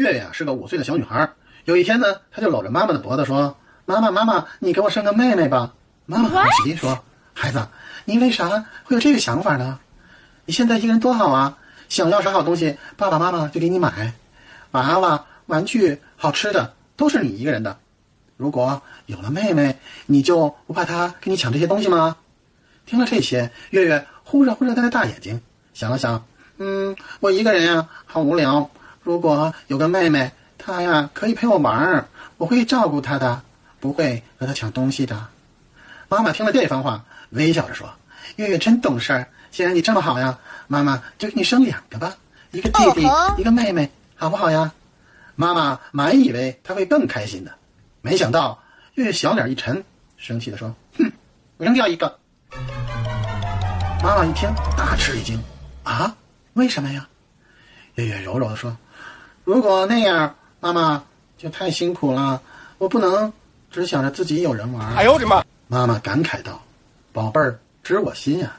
[0.00, 1.28] 月月啊是个五岁的小女孩，
[1.66, 5.74] 有一天呢，她就搂着妈妈的脖子说：“妈妈，妈妈，你给我生个妹妹吧。”
[6.06, 7.68] 妈妈好奇说：“孩子，
[8.06, 8.48] 你为啥
[8.84, 9.78] 会有这个想法呢？
[10.46, 11.58] 你现在一个人多好啊，
[11.90, 14.14] 想要啥好东西，爸爸妈妈就给你买，
[14.70, 17.76] 娃娃、玩具、好吃的都是你一个人的。
[18.38, 22.16] 如果有了妹妹，你就不怕她跟你抢这些东西吗？”
[22.86, 25.42] 听了这些，月月忽热忽热瞪着大眼睛，
[25.74, 26.24] 想了想，
[26.56, 28.70] 嗯，我一个人呀，好无聊。
[29.02, 32.06] 如果有个妹妹，她呀可以陪我玩儿，
[32.36, 33.42] 我会照顾她的，
[33.80, 35.26] 不会和她抢东西的。
[36.08, 37.88] 妈妈听了这番话，微笑着说
[38.36, 39.28] ：“月月真懂事儿。
[39.50, 40.38] 既然你这么好呀，
[40.68, 42.14] 妈妈就给你生两个吧，
[42.50, 44.72] 一个弟弟，一个妹妹，好不好呀？”
[45.34, 47.52] 妈妈满以为她会更开心的，
[48.02, 48.62] 没想到
[48.94, 49.82] 月月小脸一沉，
[50.18, 51.10] 生气的说：“哼，
[51.56, 52.18] 我扔掉一个。”
[54.04, 55.42] 妈妈一听，大吃一惊，
[55.84, 56.14] 啊，
[56.52, 57.08] 为什么呀？
[57.94, 58.76] 月月柔柔的说
[59.44, 61.04] ：“如果那样，妈妈
[61.36, 62.40] 就太辛苦了，
[62.78, 63.32] 我不能
[63.70, 65.44] 只想着自己有人玩。”哎呦我的妈！
[65.68, 66.62] 妈妈感慨道
[67.12, 68.56] ：“宝贝儿，知我心呀。”